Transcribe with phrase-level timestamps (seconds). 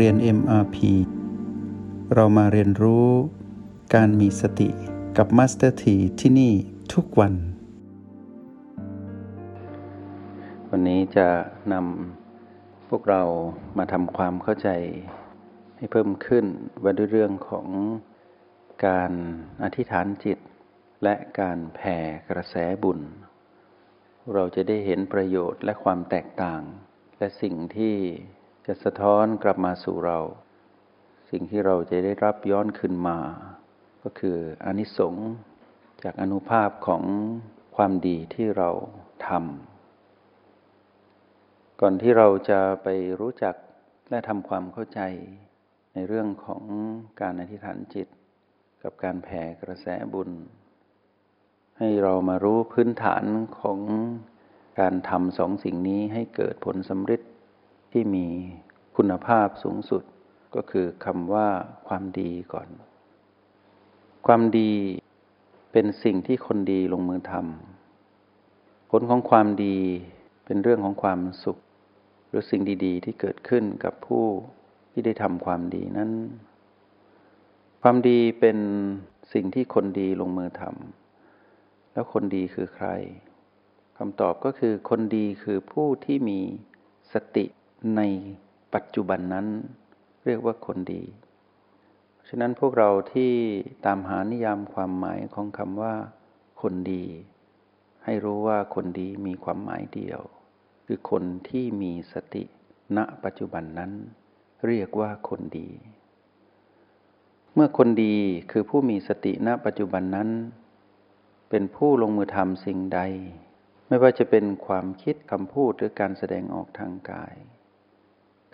[0.00, 0.76] เรียน MRP
[2.14, 3.08] เรามาเรียนรู้
[3.94, 4.68] การมีสติ
[5.16, 6.52] กับ Master T ที่ที่นี่
[6.94, 7.34] ทุกวัน
[10.70, 11.28] วันนี้จะ
[11.72, 13.22] นำพวกเรา
[13.78, 14.68] มาทำความเข้าใจ
[15.76, 16.46] ให้เพิ่มขึ้น
[16.82, 17.66] ว่าด้วยเรื่องของ
[18.86, 19.12] การ
[19.62, 20.38] อธิษฐานจิต
[21.02, 21.98] และการแผ่
[22.30, 23.00] กระแสบุญ
[24.34, 26.62] เราจะได้เห็นประโยชน์และความแตกต่าง
[27.18, 27.96] และสิ่งที่
[28.66, 30.18] จะสะท้อนกลับมาสู่เรา
[31.30, 33.18] สิ่งที่เราจะได้รับย้อนขึ้นมา
[34.02, 35.28] ก็คืออนิสงส์
[36.02, 37.02] จากอนุภาพของ
[37.76, 38.70] ความดีที่เรา
[39.26, 42.88] ทำก่อนที่เราจะไป
[43.20, 43.54] รู้จัก
[44.10, 45.00] และทำความเข้าใจ
[45.94, 46.62] ในเรื่องของ
[47.20, 48.08] การอธิษฐานจิต
[48.82, 50.30] กับการแผ่กระแสบุญ
[51.78, 53.24] ให้เรามารู้พื้นฐาน
[53.60, 53.78] ของ
[54.80, 57.20] การทำสองสิ่งนี้ให้เกิดผลสำเร็จ
[57.96, 58.26] ที่มี
[58.96, 60.02] คุณภาพสูงสุด
[60.54, 61.48] ก็คือคำว่า
[61.88, 62.68] ความดีก่อน
[64.26, 64.72] ความดี
[65.72, 69.76] เป็นสิ่งที่คนดีลงมือทำผลของความดี
[70.44, 71.58] เป็นเรื่องของความสุข
[72.28, 74.26] หรือสิ่งดี ๆ ที่เกิดขึ้นกับผู้
[74.92, 76.10] ที่ได้ทำความดีนั้น
[77.82, 78.58] ความดีเป็น
[79.32, 82.88] สิ่งที่คนดีลงมือทำแล้วคนดีคือใคร
[83.98, 86.40] คำตอบก็คือคนดีคือผู้ที่มี
[87.14, 87.46] สติ
[87.96, 88.00] ใน
[88.74, 89.46] ปัจจุบันนั้น
[90.24, 91.02] เรียกว่าคนดี
[92.28, 93.32] ฉะนั้นพวกเราที่
[93.86, 95.94] ตามหานิยามความหมายของคำว่า
[96.62, 97.04] คนดี
[98.04, 100.20] ให้รู้ว่าคนดีมีความหมายเดียว
[100.86, 102.44] คือคนที่มีสติ
[102.96, 103.92] ณปัจจุบันนั้น
[104.66, 105.68] เรียกว่าคนดี
[107.54, 108.16] เมื่อคนดี
[108.50, 110.28] คือผู้มีสติณปัจจุบันนั้น
[111.50, 113.00] เป็นผู้ลงมือทำสิ่งใด
[113.88, 117.34] ไม่ว่าจะเป็นความคิดคำพูดหรือการแสดงออกทางกาย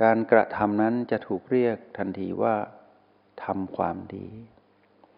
[0.02, 2.56] การกระทำนั้นจะถูกเรียกทันทีว่า
[3.44, 4.28] ทำความดี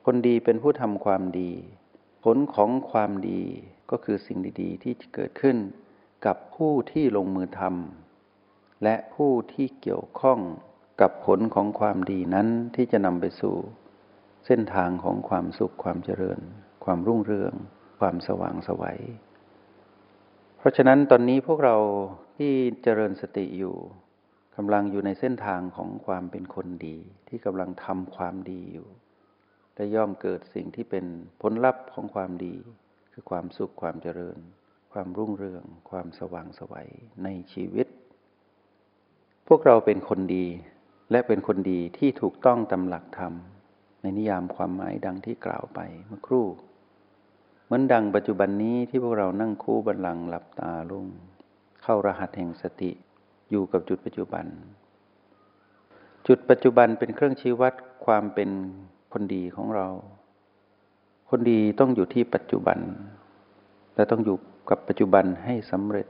[0.04, 1.52] คนดีเป็นผู้ทำความดี
[2.24, 3.42] ผลของความดี
[3.90, 5.56] ก็คือสิ่งดีๆ ที่เกิดขึ้น
[6.26, 10.40] กับผู้ที่ลงมือทำและผู้ที่เกี่ยวข้อง
[11.00, 13.56] กับผลของความดีนั้นที่จะนำไปสู่
[14.46, 16.40] เส้นทางของความสุขความเจริญ
[16.84, 17.54] ความรุ่งเรือง
[18.00, 19.00] ความสว่างสวัย
[20.58, 21.76] เพราะฉะนั้นตอนนี้พวกเรา
[22.36, 23.76] ที่เจริญสติอยู่
[24.56, 26.96] กำลังอยู่ในเส้นทางของความเป็นคนดี
[27.28, 28.88] ที่กำลังทำความดีอยู่
[29.74, 31.04] และย่อมเกิดสิ่งที่เป็น
[31.42, 32.54] ผลลัพธ์ของความดี
[33.12, 34.38] คือความสุขความเจริญ
[34.92, 36.88] ความรุ่งเรือง ความสว่างสวัย
[37.24, 37.86] ในชีวิต
[39.48, 40.46] พวกเราเป็นคนดี
[41.10, 43.34] และเป็นคนดีที่ถูกต้องตามหลักธรรม
[44.02, 46.46] ในนิยามความหมายดังที่กล่าวไปเมื่อครู่
[47.64, 51.06] เหมือนดังปัจจุบันนี้ที่พวกเรานั่งคู่บันลังหลับตาลง
[51.82, 52.90] เข้ารหัสแห่งสติ
[53.52, 54.46] อยู่กับจุดปัจจุบัน
[56.26, 57.74] จุดปัจจุบันเป็นเครื่องชี้วัด
[58.04, 58.50] ความเป็น
[59.12, 59.86] คนดีของเรา
[61.30, 62.78] คนดีต้องอยู่ที่ปัจจุบัน
[63.94, 64.36] และต้องอยู่
[64.70, 66.06] กับปัจจุบันให้สำเร็จ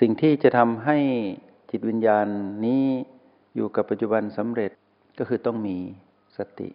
[0.00, 0.98] สิ่งที่จะทำให้
[1.70, 2.26] จิตวิญญาณ
[2.66, 2.84] นี้
[3.54, 4.70] อยู่กับปัจจุบันสำเร็จ
[5.18, 5.76] ก็คือต้องมี
[6.38, 6.70] สติ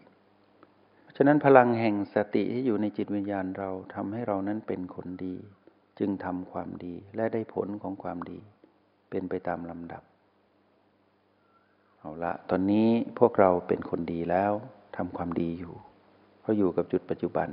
[1.15, 5.35] ฉะนั้นพลังแห่งสติที่อยู่ในจิตวิญญาณเราทำให้เรานั้นเป็นคนดี
[5.99, 8.39] จึงทำความดีและได้ผลของความดี
[9.11, 10.03] เป็นไปตามลำดับ
[11.99, 12.87] เอาละตอนนี้
[13.19, 14.51] พวกเราเป็นคนดีแล้ว
[14.97, 15.73] ทำความดีอยู่
[16.39, 17.49] เพราะอยู่กับจุดปัจจุบัน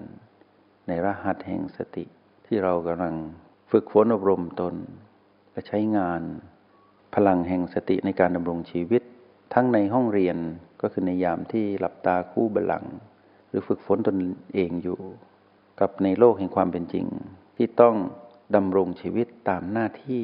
[0.89, 2.05] ในรหัสแห่งสติ
[2.47, 3.15] ที่เรากำลัง
[3.71, 4.75] ฝึกฝนอบรมตน
[5.53, 6.23] และใช้งาน
[7.15, 9.03] พลังแห่งสติในการดำรงชีวิต
[9.55, 10.37] ทั้งในห้องเรียน
[10.83, 12.85] ก็คือในยามที่หลับตาคู่บลัง
[13.49, 14.19] หรือฝึกฝนตน
[14.55, 14.99] เองอยู่
[15.81, 17.07] กับในโลกแห่งความเป็นจริง
[17.57, 17.97] ที่ต้อง
[18.55, 20.23] ดำรงชีวิตตามหน้าที่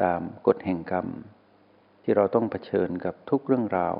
[0.00, 1.06] ตามกฎแห่งกรรม
[2.02, 3.96] ที่เราต้องเผชิญกับทุกเรื่องราว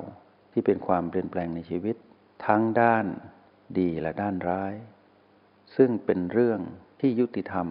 [0.53, 1.97] ที่เป็นความเปลี่ยนแปลงในชีวิต
[2.47, 3.06] ทั้งด้าน
[3.78, 4.75] ดีและด้านร้าย
[5.77, 6.60] ซึ่งเป็นเรื่อง
[7.00, 7.68] ที่ยุติธรรม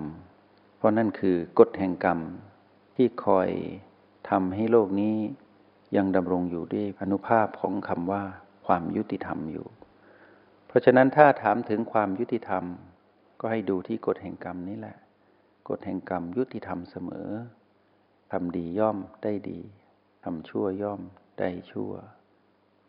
[0.78, 2.20] เพราะนั่นคือกฎแห่งกรรม
[2.96, 3.50] ที่คอย
[4.30, 5.16] ทำให้โลกนี้
[5.98, 8.24] ยังดำรงอยู่ด้วยอนุภาพของคำว่า
[8.66, 9.68] ความยุติธรรมอยู่
[10.68, 12.64] เพราะฉะนั้นถ้าถามถึงความยุติธรรม
[13.40, 14.98] ก็ให้ดูที่กฎแห่งกรรมนี้แหละ
[15.70, 17.30] กฎแห่งกรรมยุติธรรมเสมอ
[18.32, 19.60] ทำดีย่อมได้ดี
[20.24, 21.02] ทำชั่วย่อม
[21.40, 21.92] ได้ชั่ว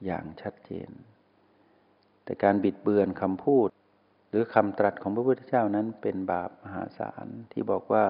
[0.04, 0.90] อย่างชัดเจน
[2.24, 3.68] แต่การบิดเบือนคำพูด
[4.28, 8.04] หรือคำตรัสของพระพุทธเจ้านั้นเป็นบาปมหาศาลที่บอกว่า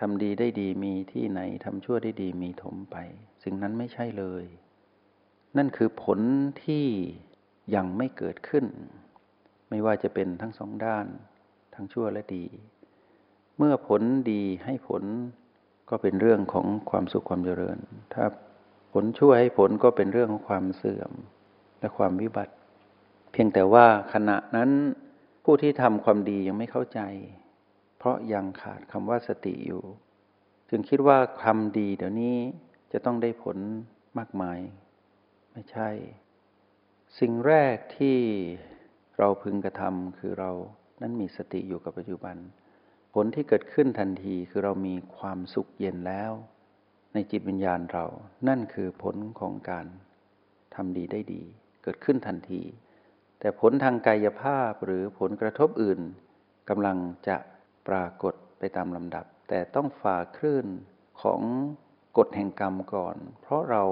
[0.00, 2.96] ทำดีได้ดีมีที่ไหนทำชั่วได้ดีมีถมไป
[3.44, 4.44] สิ่งนั้นไม่ใช่เลย
[5.56, 6.20] นั่นคือผล
[6.64, 6.86] ที่
[7.74, 8.66] ยังไม่เกิดขึ้น
[9.68, 11.06] ไม่ว่าจะเป็นทั้งสองด้าน
[11.74, 12.44] ทั้งชั่วและดี
[13.58, 14.02] เมื่อผล
[14.32, 15.04] ดีให้ผล
[15.88, 17.78] ก็เป็นเรื่องของความสุขความเจริญ
[18.14, 18.24] ถ้า
[18.92, 21.12] ผลช่วยให้ผลก็เป็นเรื่องของความเสื่อม
[21.80, 22.54] และความวิบัติ
[23.32, 24.70] เพียงแต่ว่าขณะนั้น
[25.44, 27.00] ผู้ที่ทำความดียังไม่เข้าใจ
[27.98, 29.82] เพราะยังขาดคำว่าสติอยู่
[30.70, 32.36] จึงคิดว่าทำดีเดี๋ยวนี้
[32.92, 33.56] จะต้องได้ผล
[34.18, 34.58] มากมาย
[35.52, 35.88] ไม่ใช่
[37.18, 38.16] สิ่งแรกที่
[39.18, 40.50] เราพึงกระทำคือเรา
[41.00, 42.36] นั้นมีสติอยู่กับปัจจุบัน
[43.12, 46.32] ผลที่เกิดขึ้นทันทีคือเรามีความสุขเย็นแล้ว
[47.14, 48.06] ในจิตวิญญาณเรา
[48.48, 49.86] นั่นคือผลของการ
[50.74, 51.42] ทำดีได้ดี
[51.82, 52.62] เกิดขึ้นทันที
[53.40, 56.00] แต่ผลทางกายภาพหรือผลกระทบอื่น
[56.68, 57.36] กำลังจะ
[57.88, 60.66] ปรากฏไปตามลำดับ แต่ต้องฝ่าคลื่น
[61.22, 61.40] ของ
[62.18, 63.82] กฎแห่งกรรมก่อน เพราะเรา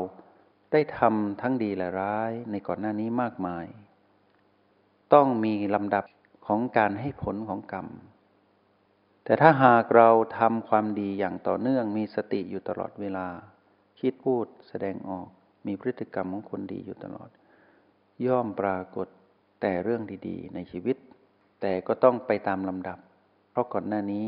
[0.72, 3.66] ได้ทำทั้งดีและร้ายในก่อนหน้านี้มากมาย
[5.14, 6.04] ต้องมีลำดับ
[6.46, 7.86] ของการให้ผลของกรรม
[9.28, 13.26] แต่ถ้าหากเราทำความดีอย่างต่อเนื่องมีสติอยู่ตลอดเวลา
[14.00, 15.26] คิดพูดแสดงออก
[15.66, 17.30] มีพฤติกรรมของคนดีอยู่ตลอด
[18.26, 19.08] ย่อมปรากฏ
[19.60, 20.96] แต่เรื่องดีๆ ในชีวิต
[21.60, 22.98] แต่ก็ต้องไปตามลำดับ
[23.50, 24.26] เพราะก่อนหน้านี้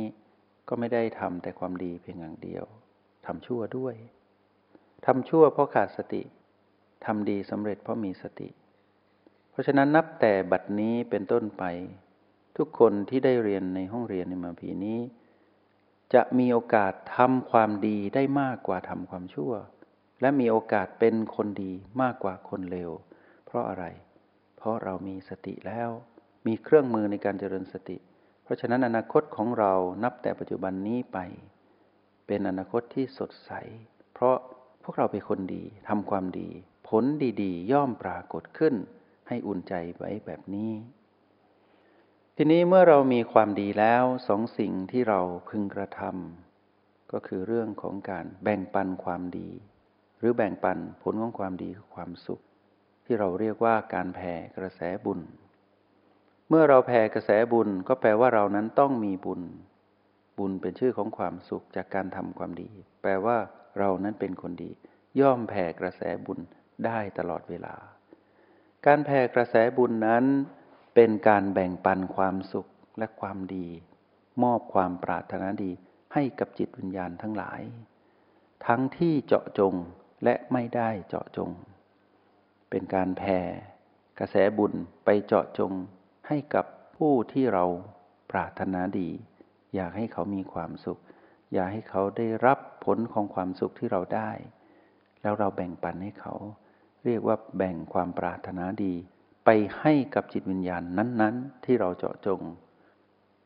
[0.69, 2.65] ก็ไม่ได้ทำแต่ความดีเพียงอย่างเดียว
[3.27, 3.95] ทำชั่วด้วย
[5.07, 6.23] ทำชั่วเพราะขาดสติ
[7.07, 8.49] ทำดีสำเร็จเพราะมีสติ
[9.51, 11.65] เพราะฉะนั้นนับแต่บัดนี้เป็นต้นไป
[12.59, 15.01] ทุกคนที่ได้เรียนในห้องเรียนในมาพีนี้
[16.15, 19.53] จะมีโอกาสทำความดีได้มากกว่าทำความชั่ว
[20.21, 21.73] และมีโอกาสเป็นคนดี
[22.03, 22.91] มากกว่าคนเลว
[23.47, 23.85] เพราะอะไร
[24.57, 25.91] เพราะเรามีสติแล้ว
[26.47, 27.97] มีเครื่องมือในการเจริญสติ
[28.43, 29.73] เพราะฉะนั้นอนาคตของเรา
[30.05, 31.19] นับแต่ปัจจุบันนี้ไป
[32.27, 33.53] เป็นอนาคตที่สดใส
[34.15, 34.37] เพราะ
[34.83, 36.49] พวกเราเป็นคนดีทำความดี
[36.89, 37.05] ผล
[37.43, 38.75] ดีๆ ย่อมปรากฏขึ้น
[39.29, 40.73] ให้อุ่นใจไว้แบบนี้
[42.41, 49.51] ทีนี้เมื่อเรามีความดีแล้วสองสิ่งที่เราพึงกระทำก็คือเรื่องของการแบ่งปันความดี
[50.19, 52.41] หรือแบ่งปันผลของความดีคือความสุข
[53.05, 55.21] ที่เราเรียกว่าการแผ่กระแสบุญ
[56.49, 59.43] เมื่อเราแผ่กระแสบุญก็แปลว่าเรานั้นต้องมีบุญ
[60.39, 62.71] บุญเป็นชื่อของความสุขจากการทำความดี
[63.03, 63.37] แปลว่า
[63.79, 64.71] เรานั้นเป็นคนดี
[65.21, 66.39] ย่อมแผ่กระแสบุญ
[66.85, 67.75] ได้ตลอดเวลา
[68.87, 70.27] การแผ่กระแสบุญนั้น
[71.01, 73.69] เป็นการแบ่งปันความสุขและความดี
[74.43, 75.71] มอบความปรารถนาดี
[76.15, 77.61] ให้กับจิตวิญญาณทั้งหลาย
[78.67, 79.75] ทั้งที่เจาะจง
[80.25, 81.51] และไม่ได้เจาะจง
[82.71, 83.39] เป็นการแผ่
[84.19, 84.73] กระแสบุญ
[85.05, 85.73] ไปเจาะจง
[86.29, 86.67] ให้กับ
[86.97, 87.65] ผู้ที่เรา
[88.31, 89.09] ปรารถนาดี
[89.75, 91.01] อยากให้เขามีความสุข
[91.53, 94.31] อย่าให้เขาได้รับผลของความสุขที่เราได้
[95.23, 96.35] แล้วเราแบ่งปันให้เขา
[97.05, 98.95] เรียกว่าแบ่งความปรารถนาดี
[99.51, 102.41] ไปให้กับจิตวิญญาณนั้น ๆ ที่เราเจาะจง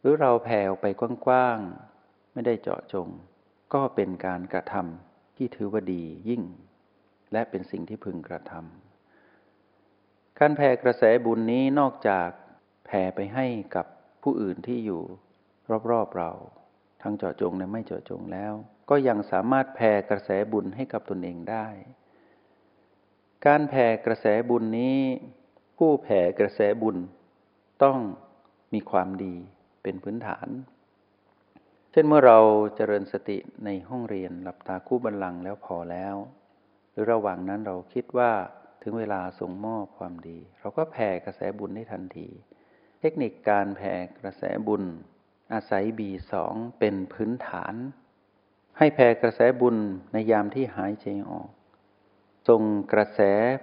[0.00, 0.86] หรือเราแผ่ไป
[1.26, 3.08] กว้างๆไม่ได้เจาะจง
[3.74, 6.42] ก็เป็นการกระทำที่ถือว่าดียิ่ง
[7.32, 12.28] และเป็นสิ่งที่พึงกระทำการแผ่กระแสบุญนี้นอกจาก
[12.86, 13.46] แผ่ไปให้
[13.76, 13.86] กับ
[14.22, 15.02] ผู้อื่นที่อยู่
[15.90, 16.30] รอบๆเรา
[17.02, 18.52] ทั้งเจาะจงและไม่เจาะจงแล้ว
[18.90, 21.66] ก็ยังสามารถแผ่กระแสบุญให้กับตนเองได้
[23.46, 24.98] การแผ่กระแสบุญนี้
[25.76, 26.96] ผู้แผ่กระแสบุญ
[27.82, 27.98] ต้อง
[28.74, 29.34] มีความดี
[29.82, 30.48] เป็นพื้นฐาน
[31.92, 32.38] เช่นเมื่อเรา
[32.76, 36.16] เจริญสติในห้องเรียนหลับตาคู่บันลังแล้วพอแล้ว
[36.90, 38.32] หรือระหว่างนั้นเราคิดว่า
[38.82, 42.28] ถึงเวลาส่งมอบความดี เราก็แผ่กระแสบุญได้ทันที
[43.00, 44.82] เทคนิคการแผ่กระแสบุญ
[45.52, 47.74] อาศัยบีสองเป็นพื้นฐาน
[48.78, 49.76] ให้แผ่กระแสบุญ
[50.12, 51.48] ในยามที่หายใจออก
[52.48, 53.20] ส่งกระแส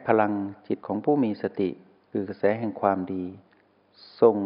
[0.08, 0.34] พลัง
[0.68, 1.70] จิตของผู้มีสติ
[2.12, 3.26] คือกระแสแห่งความดี
[4.22, 4.38] ส่ง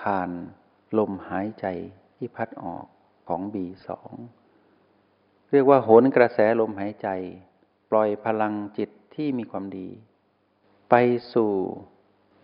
[0.00, 0.30] ผ่าน
[0.98, 1.66] ลมหายใจ
[2.16, 2.86] ที่พัดออก
[3.28, 4.12] ของบีสอง
[5.50, 7.08] เรียกว่าโหนกระแสลมหายใจ
[7.90, 9.88] ปล่อยพลังจิตที่มีความดี
[10.90, 10.94] ไป
[11.34, 11.52] สู่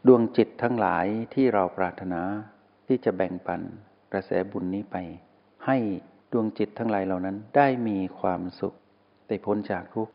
[0.06, 2.20] ดวงจิตทั้งหลายที่เราปรารถนา
[2.86, 3.62] ที่จะแบ่งปัน
[4.12, 4.96] กระแสบุญนี้ไป
[5.66, 5.76] ให้
[6.32, 8.74] ดวงจิตทั้งหลายเหล่านั้นได้มีความสุข
[9.26, 10.12] ได้พ้นจากทุกข์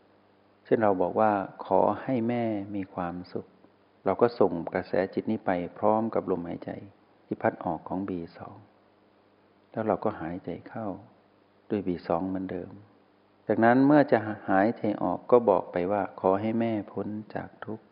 [0.65, 1.31] เช่นเราบอกว่า
[1.65, 2.43] ขอให้แม่
[2.75, 3.45] มีความสุข
[4.05, 6.71] เราก็ส่งกระแสจิตนี้ไปพร้อมกับลมหายใจ
[7.25, 8.57] ที่พัดออกของบีสอง
[9.71, 10.87] แล้วเราก็หายใจเข้า
[11.69, 12.71] ด้วยบีสองเหมือนเดิม
[13.47, 14.17] จากนั้นเมื่อจะ
[14.49, 17.85] หายใจออกก็บอกไปว่าขอให้แม่พ้นจากทุกข์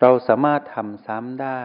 [0.00, 1.62] เราสามารถทำซ้ำได้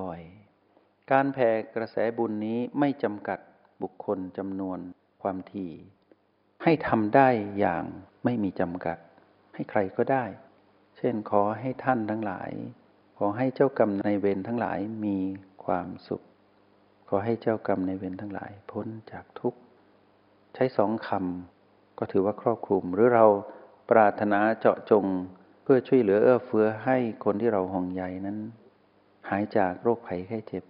[0.00, 3.38] บ่อยๆ การแผ่กระแสบุญนี้ไม่จำกัด
[3.82, 4.78] บุคคลจำนวน
[5.22, 5.72] ความถี่
[6.62, 7.28] ให้ทำได้
[7.58, 7.84] อย่าง
[8.24, 8.98] ไม่มีจำกัด
[9.54, 10.24] ให้ใครก็ได้
[11.02, 12.50] เช่นขอให้ท่านทั้งหลาย
[13.18, 15.18] ขอให้เจ้ากรรมในเวรทั้งหลายมี
[15.64, 16.22] ความสุข
[17.08, 19.60] ขอให้เจ้ากรรมในเวรทั้งหลาย พ้นจากทุกข์
[20.54, 23.26] ใช้สองคำก็ถือว่าครอบคลุม หรือเรา
[23.90, 25.06] ปรารถนาเจาะจง
[25.62, 28.38] เพื่อช่วยเหลือเอื้อเฟื้อให้คนที่เราห่วงใยนั้น
[29.28, 30.64] หายจากโรคภัยไข้เจ็บ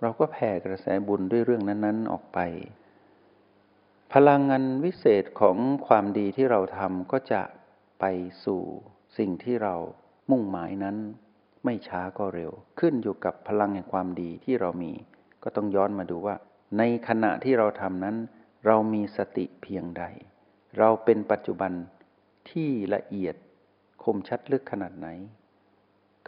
[0.00, 2.38] เราก็แผ่กระแสบุญด้วยเรื่องนั้นๆออกไป
[4.12, 7.42] พลังงานวิเศษของความดีที่เราทำก็จะ
[8.00, 8.04] ไป
[8.44, 8.62] สู่
[9.16, 9.74] สิ่งที่เรา
[10.30, 10.96] มุ่งหมายนั้น
[11.64, 14.92] ไม่ช้าก็เร็ว ขึ้นอยู่กับพลังแห่งความดีที่เรามี
[15.42, 16.36] ก็ต้องย้อนมาดูว่า
[16.78, 18.16] ในขณะที่เราทำนั้น
[18.66, 20.04] เรามีสติเพียงใด
[20.78, 21.72] เราเป็นปัจจุบัน
[22.50, 23.34] ที่ละเอียด
[24.02, 25.08] คมชัดลึกขนาดไหน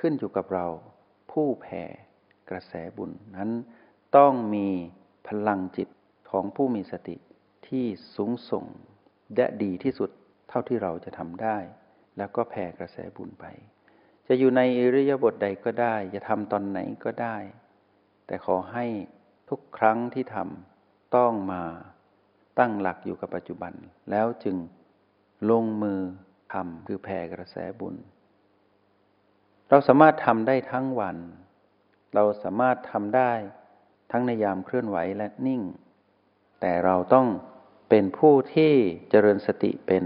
[0.00, 0.66] ขึ้นอยู่กับเรา
[1.30, 1.82] ผู้แผ่
[2.50, 3.50] กระแสบุญนั้น
[4.16, 4.68] ต้องมี
[5.28, 5.88] พลังจิต
[6.30, 7.16] ของผู้มีสติ
[7.68, 7.84] ที่
[8.14, 8.64] สูงส่ง
[9.36, 10.10] และดีที่สุด
[10.48, 11.56] เท่าที่เราจะทำได้
[12.20, 13.44] แล้วก็แผ่กระแสบุญไป
[14.26, 17.36] จะอยู่ในอิริยาบถใดก็ได้ จะทำตอนไหนก็ได้
[18.26, 18.86] แต่ขอให้
[19.48, 21.62] ทุกครั้งที่ทำต้องมา
[22.58, 23.72] ตั้งหลักอยู่กับปัจจุบัน
[24.10, 24.56] แล้วจึง
[25.50, 26.00] ลงมือ
[26.52, 27.94] ทำคือแผ่กระแสบุญ
[29.68, 31.16] เราสามารถทำได้ทั้งวัน
[32.14, 33.32] เราสามารถทำได้
[34.10, 35.62] ทั้งในยามเคลื่อนไหวและนิ่ง
[36.60, 37.26] แต่เราต้อง
[37.88, 38.72] เป็นผู้ที่
[39.10, 40.04] เจริญสติเป็น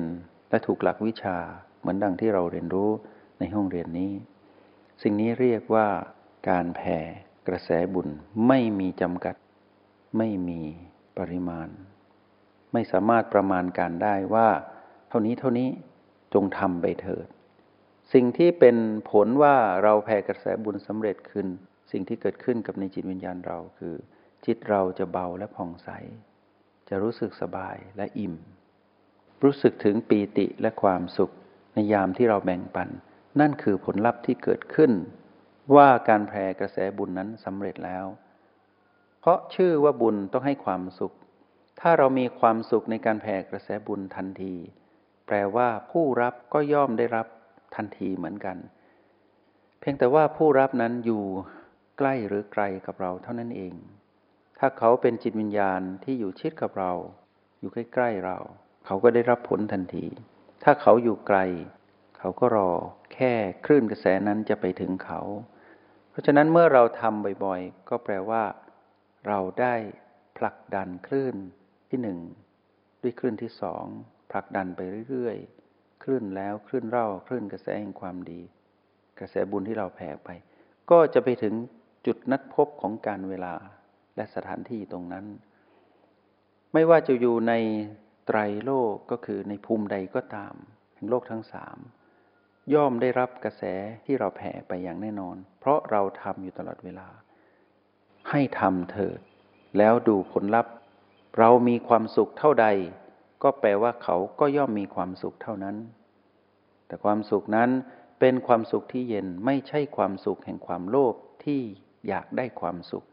[0.50, 1.38] และถูกหลักวิชา
[1.84, 2.90] เหมือนดังที่เราเรียนรู้
[3.38, 4.12] ในห้องเรียนนี้
[5.02, 5.88] สิ่งนี้เรียกว่า
[6.50, 6.98] การแผ่
[7.48, 8.08] กระแสบุญ
[8.48, 9.36] ไม่มีจำกัด
[10.18, 10.60] ไม่มี
[11.18, 11.68] ปริมาณ
[12.72, 14.48] ไม่สามารถประมาณการได้ว่า
[15.08, 15.68] เท่านี้เท่านี้
[16.34, 17.26] จงทำไปเถิด
[18.12, 18.76] สิ่งที่เป็น
[19.10, 21.46] ผลว่าเราแผ่กระแสบุญสำเร็จขึ้น
[21.92, 23.94] สิ่งที่เกิดขึ้นกับในจิตวิญญาณเราคือ
[24.46, 25.88] จิตเราจะเบาและผ่องใส
[26.88, 28.34] จะรู้สึกสบายและอิ่ม
[29.44, 31.34] รู้สึกถึงปีติและความสุข
[31.74, 32.88] ในยามที่เราแบ่งปัน
[33.40, 34.92] นั่นคือผลลัพธ์ที่เกิดขึ้น
[35.76, 38.04] ว่าการแผ่กระแสบุญนั้นสำเร็จแล้ว
[39.20, 41.14] เพราะชื่อว่าบุญต้องให้ความสุข
[41.80, 44.54] ถ้าเรามีความสุขในการแผ่กระแสบุญทันที
[45.26, 47.26] แปลว่าผู้รับก็ย่อมได้รับ
[47.76, 48.56] ทันทีเหมือนกัน
[49.80, 51.22] เพียงแต่ว่าผู้รับนั้นอยู่
[51.98, 53.74] ใกล้หรือไกลกับเราเท่านั้นเอง
[54.58, 56.92] ถ้าเขาเป็นจิตวิญญาณที่อยู่ชิดกับเรา
[57.60, 58.38] อยู่ใกล้ๆเรา
[58.86, 60.06] เขาก็ได้รับผลทันที
[60.64, 61.38] ถ้าเขาอยู่ไกล
[62.18, 62.70] เขาก็รอ
[63.14, 63.32] แค่
[63.66, 65.20] คลื่นกระแสนั้นจะไปถึงเขา
[66.10, 68.42] เพราะฉะนั้นเมื่อเราทำบ่อยๆ ก็แปลว่า
[69.28, 69.74] เราได้
[70.36, 71.36] ผลักดันคลื่น
[71.90, 72.18] ที่หนึ่ง
[73.02, 73.84] ด้วยคลื่นที่สอง
[74.30, 78.40] ผลักดันไปเรื่อยๆ คลื่นแล้วคลื่นเล่าคลื่นกระแสแห่งความดี
[79.20, 80.28] กระแสบุญที่เราแผ่ไป
[80.90, 81.54] ก็จะไปถึง
[82.06, 83.54] จุดนัดพบของการเวลา
[84.16, 85.24] และสถานที่ตรงนั้น
[86.72, 87.52] ไม่ว่าจะอยู่ใน
[88.26, 90.54] ไตรโลกก็คือในภูมิใดก็ตาม
[90.94, 91.78] แห่งโลกทั้งสาม
[92.74, 93.62] ย่อมได้รับกระแส
[94.04, 97.08] ที่เราแผ่ไปอย่างแน่นอน เพราะเราทำอยู่ตลอดเวลา
[98.30, 99.20] ให้ทำเถิด
[99.78, 100.74] แล้วดูผลลัพธ์
[101.38, 102.66] เรามีความสุขเท่าใด
[103.42, 105.76] ก็แปลว่าเขาก็ย่อมมีความสุขเท่านั้น
[106.86, 107.70] แต่ความสุขนั้น
[108.20, 111.14] เป็นความสุขที่เย็นไม่ใช่ความสุขแห่งความโลภ
[111.44, 111.60] ที่
[112.08, 113.04] อยากได้ความสุข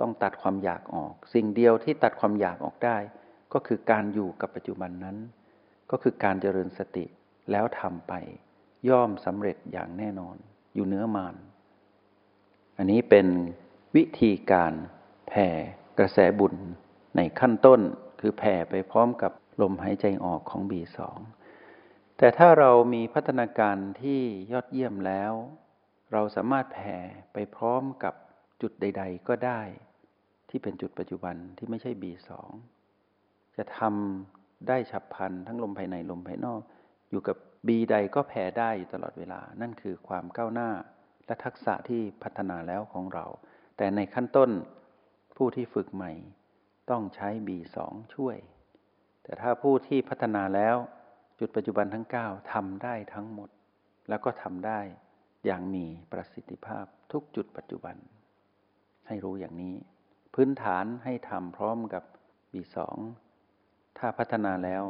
[0.00, 2.96] ต้องตัดความอยากออก สิ่งเดียวที่ตัดความอยากออกได้
[3.52, 5.16] ก็คือการอยู่กับปัจจุบันนั้น
[5.90, 7.04] ก็คือการเจริญสติ
[7.50, 8.12] แล้วทำไป
[8.88, 10.36] ย่อมสำเร็จอย่างแน่นอน
[10.74, 11.34] อยู่เนื้อมาน
[12.78, 13.26] อันนี้เป็น
[13.96, 14.72] วิธีการ
[15.28, 15.48] แผ่
[15.98, 16.54] กระแสบุญ
[17.16, 17.80] ในขั้นต้น
[18.20, 21.18] คือแผ่ไปพร้อมกับลมหายใจออกของบีสอง
[22.18, 24.20] แต่ถ้าเรามีพัฒนาการที่
[24.52, 25.32] ยอดเยี่ยมแล้ว
[26.12, 26.96] เราสามารถแผ่
[27.32, 28.14] ไปพร้อมกับ
[28.62, 29.60] จุดใด ๆ ก็ได้
[30.48, 32.50] ที่เป็นจุดปัจจุบันที่ไม่ใช่บีสอง
[33.58, 36.60] จะทำได้ฉับพลันทั้งลมภายในลมภายนอก
[37.10, 37.36] อยู่กับ
[37.66, 40.70] บีใดก็แผ่ได้อยู่ตลอดเวลา นั่นคือความก้าวหน้า
[41.26, 43.26] และทักษะที่พัฒนาแล้วของเรา
[43.76, 44.50] แต่ในขั้นต้น
[45.36, 46.12] ผู้ที่ฝึกใหม่
[46.90, 47.78] ต้องใช้ B2
[48.14, 48.36] ช่วย
[49.22, 50.76] แต่ถ้าผู้ที่พัฒนาแล้ว
[51.38, 53.48] จุดปัจจุบันทั้ง 9ทำได้ทั้งหมด
[54.08, 54.80] แล้วก็ทำได้
[55.46, 57.96] อย่างมีประสิทธิภาพทุกจุดปัจจุบัน
[59.06, 59.74] ให้รู้อย่างนี้
[60.34, 62.04] พื้นฐานให้ทำพร้อมกับ
[62.52, 62.76] B2
[64.02, 64.82] ถ้าพัฒนาแล้ว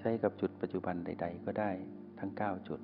[0.00, 1.70] ใช้กับจุดปัจจุบันใด ๆ ก็ได้
[2.18, 2.80] ทั้ง 9 จุด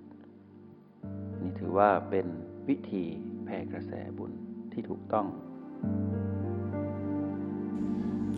[1.40, 2.26] นี่ถือว่าเป็น
[2.68, 3.04] วิธี
[3.44, 4.32] แผ่กระแสบุญ
[4.72, 5.26] ที่ถูกต้อง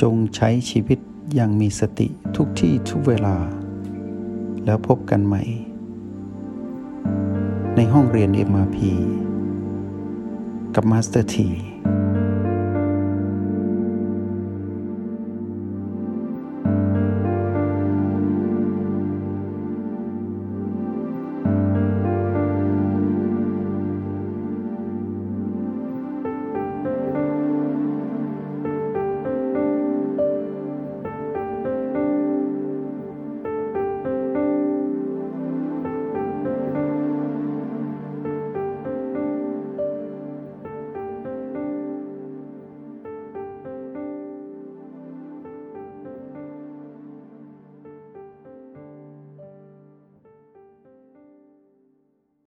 [0.03, 0.99] จงใช้ชีวิต
[1.35, 3.37] อย่างมีสติทุกที่ทุกเวลา
[4.65, 5.43] แล้วพบกันใหม่
[7.77, 8.79] ในห้องเรียน MRP
[10.75, 11.49] กับ Master ที